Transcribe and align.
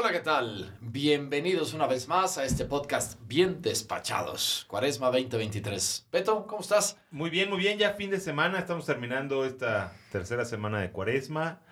Hola, 0.00 0.12
¿qué 0.12 0.20
tal? 0.20 0.78
Bienvenidos 0.80 1.74
una 1.74 1.88
vez 1.88 2.06
más 2.06 2.38
a 2.38 2.44
este 2.44 2.64
podcast 2.64 3.18
Bien 3.26 3.60
Despachados, 3.60 4.64
Cuaresma 4.68 5.08
2023. 5.08 6.06
Beto, 6.12 6.46
¿cómo 6.46 6.60
estás? 6.60 6.96
Muy 7.10 7.30
bien, 7.30 7.50
muy 7.50 7.58
bien, 7.58 7.80
ya 7.80 7.94
fin 7.94 8.08
de 8.08 8.20
semana, 8.20 8.60
estamos 8.60 8.86
terminando 8.86 9.44
esta 9.44 9.92
tercera 10.12 10.44
semana 10.44 10.80
de 10.80 10.92
Cuaresma. 10.92 11.62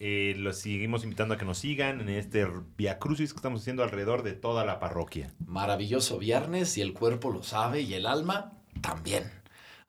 Eh, 0.00 0.34
los 0.36 0.56
seguimos 0.56 1.04
invitando 1.04 1.34
a 1.34 1.38
que 1.38 1.44
nos 1.44 1.58
sigan 1.58 2.00
en 2.00 2.08
este 2.08 2.44
Via 2.76 2.98
Crucis 2.98 3.32
que 3.32 3.36
estamos 3.36 3.60
haciendo 3.60 3.84
alrededor 3.84 4.24
de 4.24 4.32
toda 4.32 4.64
la 4.64 4.80
parroquia. 4.80 5.32
Maravilloso 5.46 6.18
viernes 6.18 6.76
y 6.76 6.80
el 6.82 6.92
cuerpo 6.92 7.30
lo 7.30 7.44
sabe 7.44 7.82
y 7.82 7.94
el 7.94 8.06
alma 8.06 8.52
también. 8.80 9.30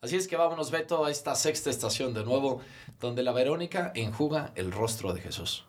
Así 0.02 0.18
es 0.18 0.27
que 0.27 0.38
vámonos, 0.38 0.70
Beto, 0.70 1.04
a 1.04 1.09
esta 1.09 1.34
sexta 1.34 1.71
estación 1.71 2.13
de 2.13 2.25
nuevo, 2.25 2.61
donde 3.00 3.23
la 3.23 3.32
Verónica 3.32 3.91
enjuga 3.95 4.52
el 4.54 4.71
rostro 4.71 5.13
de 5.13 5.21
Jesús. 5.21 5.66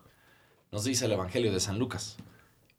Nos 0.73 0.85
dice 0.85 1.05
el 1.05 1.11
Evangelio 1.11 1.53
de 1.53 1.59
San 1.59 1.77
Lucas. 1.77 2.17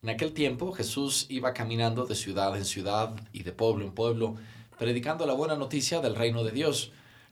En 0.03 0.09
aquel 0.09 0.33
tiempo 0.33 0.73
Jesús 0.73 1.27
iba 1.29 1.55
caminando 1.55 2.07
de 2.07 2.17
ciudad 2.17 2.57
en 2.57 2.65
ciudad 2.65 3.15
y 3.33 3.45
de 3.45 3.53
pueblo 3.53 3.85
en 3.85 3.93
pueblo, 3.93 4.35
predicando 4.81 5.27
la 5.27 5.33
buena 5.33 5.55
noticia 5.55 6.01
del 6.01 6.17
reino 6.17 6.43
de 6.43 6.51
Dios. 6.51 6.91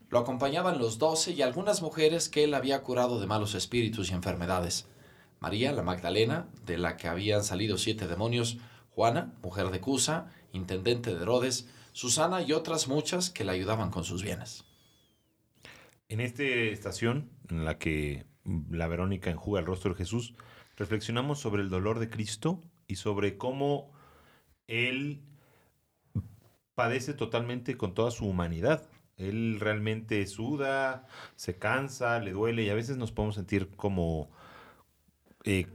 Lo 0.09 0.21
acompañaban 0.21 0.79
los 0.79 0.99
doce 0.99 1.33
y 1.33 1.43
algunas 1.43 1.83
mujeres 1.83 2.29
que 2.29 2.45
él 2.45 2.55
había 2.55 2.81
curado 2.85 3.19
de 3.19 3.27
malos 3.27 3.57
espíritus 3.57 4.11
y 4.11 4.15
enfermedades. 4.15 4.87
María, 5.41 5.73
la 5.73 5.83
Magdalena, 5.83 6.47
de 6.65 6.79
la 6.79 6.97
que 6.97 7.09
habían 7.09 7.43
salido 7.43 7.77
siete 7.77 8.07
demonios, 8.07 8.59
Juana, 8.91 9.35
mujer 9.43 9.71
de 9.73 9.81
Cusa, 9.81 10.31
intendente 10.53 11.13
de 11.13 11.23
Herodes, 11.23 11.69
Susana 11.91 12.41
y 12.41 12.53
otras 12.53 12.87
muchas 12.87 13.31
que 13.31 13.43
la 13.43 13.51
ayudaban 13.51 13.91
con 13.91 14.05
sus 14.05 14.23
bienes. 14.23 14.63
En 16.09 16.21
esta 16.21 16.45
estación 16.45 17.31
en 17.49 17.65
la 17.65 17.79
que 17.79 18.31
la 18.45 18.89
Verónica 18.89 19.31
enjuga 19.31 19.61
el 19.61 19.67
rostro 19.67 19.93
de 19.93 19.99
Jesús, 19.99 20.35
reflexionamos 20.77 21.39
sobre 21.39 21.63
el 21.63 21.71
dolor 21.71 21.99
de 21.99 22.11
Cristo 22.11 22.61
y 22.87 22.97
sobre 22.97 23.37
cómo 23.39 23.93
Él 24.67 25.23
padece 26.75 27.15
totalmente 27.15 27.77
con 27.77 27.95
toda 27.95 28.11
su 28.11 28.27
humanidad. 28.27 28.89
Él 29.17 29.59
realmente 29.61 30.27
suda, 30.27 31.07
se 31.37 31.59
cansa, 31.59 32.19
le 32.19 32.33
duele 32.33 32.63
y 32.63 32.71
a 32.71 32.75
veces 32.75 32.97
nos 32.97 33.13
podemos 33.13 33.35
sentir 33.35 33.69
como 33.77 34.31
eh, 35.45 35.67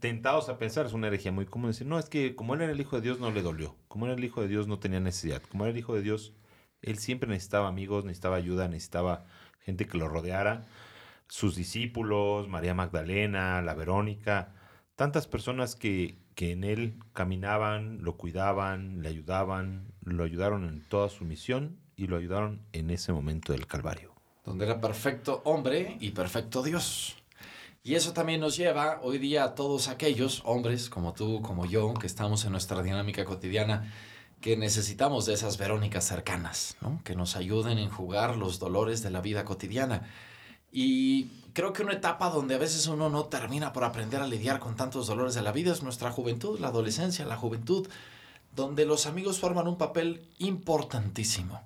tentados 0.00 0.48
a 0.48 0.58
pensar, 0.58 0.86
es 0.86 0.92
una 0.92 1.08
herejía 1.08 1.30
muy 1.30 1.46
común 1.46 1.70
decir, 1.70 1.86
no, 1.86 1.98
es 1.98 2.08
que 2.08 2.34
como 2.34 2.54
él 2.54 2.62
era 2.62 2.72
el 2.72 2.80
Hijo 2.80 2.96
de 2.96 3.02
Dios 3.02 3.20
no 3.20 3.30
le 3.30 3.42
dolió, 3.42 3.76
como 3.88 4.06
era 4.06 4.14
el 4.14 4.24
Hijo 4.24 4.40
de 4.40 4.48
Dios 4.48 4.66
no 4.66 4.78
tenía 4.78 5.00
necesidad, 5.00 5.42
como 5.42 5.64
era 5.64 5.72
el 5.72 5.78
Hijo 5.78 5.94
de 5.94 6.02
Dios, 6.02 6.34
él 6.82 6.98
siempre 6.98 7.28
necesitaba 7.28 7.68
amigos, 7.68 8.04
necesitaba 8.04 8.36
ayuda, 8.36 8.68
necesitaba 8.68 9.24
gente 9.60 9.86
que 9.86 9.96
lo 9.98 10.08
rodeara 10.08 10.66
sus 11.28 11.56
discípulos, 11.56 12.48
María 12.48 12.74
Magdalena, 12.74 13.62
la 13.62 13.74
Verónica, 13.74 14.52
tantas 14.96 15.26
personas 15.26 15.74
que, 15.74 16.18
que 16.34 16.52
en 16.52 16.64
él 16.64 16.98
caminaban, 17.12 18.02
lo 18.02 18.16
cuidaban, 18.16 19.02
le 19.02 19.08
ayudaban, 19.08 19.92
lo 20.02 20.24
ayudaron 20.24 20.64
en 20.64 20.86
toda 20.88 21.08
su 21.08 21.24
misión 21.24 21.78
y 21.96 22.06
lo 22.06 22.16
ayudaron 22.16 22.62
en 22.72 22.90
ese 22.90 23.12
momento 23.12 23.52
del 23.52 23.66
Calvario. 23.66 24.14
Donde 24.44 24.66
era 24.66 24.80
perfecto 24.80 25.42
hombre 25.44 25.96
y 26.00 26.10
perfecto 26.10 26.62
Dios. 26.62 27.16
Y 27.82 27.96
eso 27.96 28.12
también 28.12 28.40
nos 28.40 28.56
lleva 28.56 28.98
hoy 29.02 29.18
día 29.18 29.44
a 29.44 29.54
todos 29.54 29.88
aquellos 29.88 30.42
hombres 30.44 30.88
como 30.88 31.12
tú, 31.12 31.42
como 31.42 31.66
yo, 31.66 31.92
que 31.94 32.06
estamos 32.06 32.44
en 32.44 32.52
nuestra 32.52 32.82
dinámica 32.82 33.24
cotidiana, 33.24 33.92
que 34.40 34.56
necesitamos 34.56 35.26
de 35.26 35.34
esas 35.34 35.58
Verónicas 35.58 36.04
cercanas, 36.04 36.76
que 37.04 37.14
nos 37.14 37.36
ayuden 37.36 37.78
en 37.78 37.90
jugar 37.90 38.36
los 38.36 38.58
dolores 38.58 39.02
de 39.02 39.10
la 39.10 39.20
vida 39.20 39.44
cotidiana 39.44 40.08
y 40.76 41.30
creo 41.52 41.72
que 41.72 41.84
una 41.84 41.92
etapa 41.92 42.30
donde 42.30 42.56
a 42.56 42.58
veces 42.58 42.88
uno 42.88 43.08
no 43.08 43.26
termina 43.26 43.72
por 43.72 43.84
aprender 43.84 44.20
a 44.20 44.26
lidiar 44.26 44.58
con 44.58 44.74
tantos 44.74 45.06
dolores 45.06 45.34
de 45.34 45.42
la 45.42 45.52
vida 45.52 45.72
es 45.72 45.84
nuestra 45.84 46.10
juventud, 46.10 46.58
la 46.58 46.66
adolescencia, 46.66 47.24
la 47.24 47.36
juventud, 47.36 47.88
donde 48.56 48.84
los 48.84 49.06
amigos 49.06 49.38
forman 49.38 49.68
un 49.68 49.78
papel 49.78 50.28
importantísimo. 50.38 51.62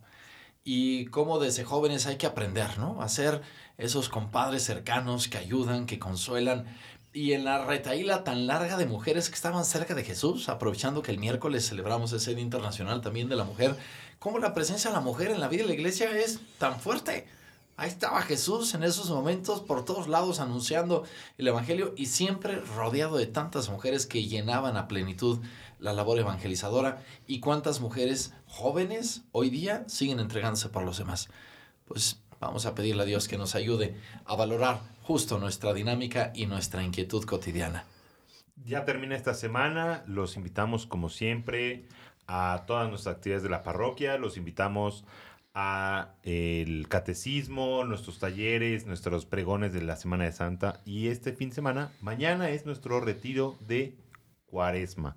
Y 0.63 1.07
cómo 1.07 1.39
desde 1.39 1.65
jóvenes 1.65 2.07
hay 2.07 2.19
que 2.19 2.27
aprender, 2.27 2.77
¿no? 2.77 3.01
A 3.01 3.09
ser 3.09 3.41
esos 3.79 4.11
compadres 4.11 4.65
cercanos 4.65 5.29
que 5.29 5.39
ayudan, 5.39 5.87
que 5.87 5.99
consuelan. 5.99 6.67
Y 7.15 7.33
en 7.33 7.47
la 7.47 7.65
retaíla 7.65 8.25
tan 8.25 8.47
larga 8.47 8.77
de 8.77 8.85
mujeres 8.85 9.31
que 9.31 9.37
estaban 9.37 9.65
cerca 9.65 9.95
de 9.95 10.05
Jesús, 10.05 10.51
aprovechando 10.51 11.01
que 11.01 11.13
el 11.13 11.19
miércoles 11.19 11.67
celebramos 11.67 12.13
ese 12.13 12.35
Día 12.35 12.45
Internacional 12.45 13.01
también 13.01 13.31
de 13.31 13.37
la 13.37 13.45
Mujer, 13.45 13.75
cómo 14.19 14.39
la 14.39 14.53
presencia 14.53 14.91
de 14.91 14.97
la 14.97 15.01
mujer 15.01 15.31
en 15.31 15.41
la 15.41 15.49
vida 15.49 15.63
de 15.63 15.69
la 15.69 15.75
iglesia 15.75 16.11
es 16.11 16.41
tan 16.59 16.79
fuerte 16.79 17.27
Ahí 17.79 17.89
estaba 17.91 18.23
Jesús 18.23 18.75
en 18.75 18.83
esos 18.83 19.09
momentos 19.09 19.61
por 19.61 19.85
todos 19.85 20.09
lados 20.09 20.41
anunciando 20.41 21.05
el 21.39 21.47
Evangelio 21.47 21.95
y 21.97 22.07
siempre 22.07 22.57
rodeado 22.57 23.17
de 23.17 23.29
tantas 23.29 23.71
mujeres 23.71 24.05
que 24.05 24.27
llenaban 24.27 24.77
a 24.77 24.89
plenitud 24.89 25.39
la 25.79 25.93
labor 25.93 26.19
evangelizadora 26.19 27.05
y 27.29 27.39
cuántas 27.39 27.81
mujeres 27.81 28.35
jóvenes 28.49 29.23
hoy 29.31 29.49
día 29.49 29.85
siguen 29.87 30.19
entregándose 30.19 30.71
por 30.71 30.83
los 30.83 30.99
demás. 30.99 31.29
Pues 31.85 32.21
vamos 32.41 32.67
a 32.67 32.75
pedirle 32.75 33.05
a 33.05 33.07
Dios 33.07 33.29
que 33.29 33.39
nos 33.39 33.55
ayude 33.55 33.97
a 34.25 34.35
valorar 34.35 34.81
justo 35.05 35.39
nuestra 35.39 35.73
dinámica 35.73 36.33
y 36.35 36.47
nuestra 36.47 36.83
inquietud 36.83 37.25
cotidiana. 37.27 37.85
Ya 38.65 38.85
termina 38.85 39.15
esta 39.15 39.35
semana, 39.35 40.03
los 40.09 40.35
invitamos 40.35 40.85
como 40.85 41.11
siempre 41.11 41.85
a 42.27 42.65
todas 42.67 42.89
nuestras 42.89 43.15
actividades 43.15 43.45
de 43.45 43.51
la 43.51 43.63
parroquia, 43.63 44.19
los 44.19 44.37
invitamos 44.37 45.05
a 45.61 46.15
el 46.23 46.87
catecismo, 46.87 47.83
nuestros 47.83 48.21
talleres, 48.21 48.87
nuestros 48.87 49.27
pregones 49.27 49.73
de 49.73 49.83
la 49.83 49.97
Semana 49.97 50.23
de 50.23 50.31
Santa. 50.31 50.81
Y 50.85 51.09
este 51.09 51.33
fin 51.33 51.49
de 51.49 51.57
semana, 51.57 51.91
mañana 52.01 52.51
es 52.51 52.65
nuestro 52.65 53.01
retiro 53.01 53.57
de 53.67 53.97
Cuaresma. 54.47 55.17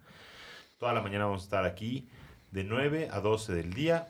Toda 0.79 0.93
la 0.93 1.03
mañana 1.03 1.25
vamos 1.25 1.43
a 1.43 1.45
estar 1.45 1.65
aquí 1.65 2.09
de 2.49 2.63
9 2.63 3.09
a 3.11 3.19
12 3.19 3.53
del 3.53 3.71
día. 3.75 4.07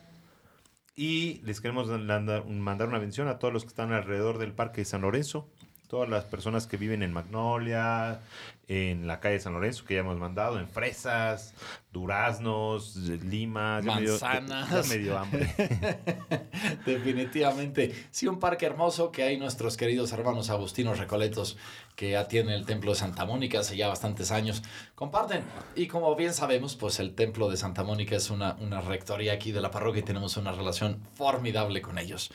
Y 0.96 1.42
les 1.42 1.60
queremos 1.60 1.88
mandar 1.88 2.88
una 2.88 2.98
bendición 2.98 3.28
a 3.28 3.38
todos 3.38 3.52
los 3.52 3.64
que 3.64 3.68
están 3.68 3.92
alrededor 3.92 4.38
del 4.38 4.54
Parque 4.54 4.80
de 4.80 4.84
San 4.86 5.02
Lorenzo 5.02 5.50
todas 5.92 6.08
las 6.08 6.24
personas 6.24 6.66
que 6.66 6.78
viven 6.78 7.02
en 7.02 7.12
Magnolia, 7.12 8.22
en 8.66 9.06
la 9.06 9.20
calle 9.20 9.38
San 9.38 9.52
Lorenzo, 9.52 9.84
que 9.84 9.92
ya 9.92 10.00
hemos 10.00 10.16
mandado, 10.16 10.58
en 10.58 10.66
Fresas, 10.66 11.52
Duraznos, 11.92 12.96
Lima, 12.96 13.82
manzanas. 13.82 14.88
medio 14.88 15.18
hambre. 15.18 15.54
Definitivamente. 16.86 17.94
Sí, 18.10 18.26
un 18.26 18.38
parque 18.38 18.64
hermoso 18.64 19.12
que 19.12 19.22
hay 19.22 19.36
nuestros 19.36 19.76
queridos 19.76 20.12
hermanos 20.12 20.48
agustinos 20.48 20.98
recoletos 20.98 21.58
que 21.94 22.16
atienden 22.16 22.54
el 22.54 22.64
templo 22.64 22.92
de 22.92 22.98
Santa 22.98 23.26
Mónica 23.26 23.60
hace 23.60 23.76
ya 23.76 23.88
bastantes 23.88 24.30
años. 24.30 24.62
Comparten. 24.94 25.44
Y 25.76 25.88
como 25.88 26.16
bien 26.16 26.32
sabemos, 26.32 26.74
pues 26.74 27.00
el 27.00 27.14
templo 27.14 27.50
de 27.50 27.58
Santa 27.58 27.84
Mónica 27.84 28.16
es 28.16 28.30
una, 28.30 28.54
una 28.60 28.80
rectoría 28.80 29.34
aquí 29.34 29.52
de 29.52 29.60
la 29.60 29.70
parroquia 29.70 30.00
y 30.00 30.04
tenemos 30.04 30.38
una 30.38 30.52
relación 30.52 31.06
formidable 31.16 31.82
con 31.82 31.98
ellos. 31.98 32.30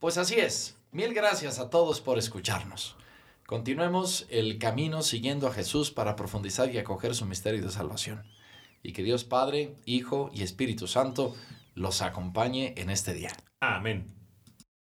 Pues 0.00 0.18
así 0.18 0.34
es. 0.34 0.76
Mil 0.92 1.14
gracias 1.14 1.60
a 1.60 1.70
todos 1.70 2.00
por 2.00 2.18
escucharnos. 2.18 2.96
Continuemos 3.46 4.26
el 4.28 4.58
camino 4.58 5.02
siguiendo 5.02 5.46
a 5.46 5.52
Jesús 5.52 5.92
para 5.92 6.16
profundizar 6.16 6.68
y 6.74 6.78
acoger 6.78 7.14
su 7.14 7.26
misterio 7.26 7.62
de 7.62 7.70
salvación. 7.70 8.24
Y 8.82 8.92
que 8.92 9.04
Dios 9.04 9.22
Padre, 9.22 9.76
Hijo 9.84 10.30
y 10.34 10.42
Espíritu 10.42 10.88
Santo 10.88 11.36
los 11.76 12.02
acompañe 12.02 12.74
en 12.76 12.90
este 12.90 13.14
día. 13.14 13.30
Amén. 13.60 14.19